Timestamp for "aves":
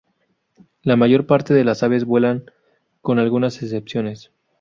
1.83-2.05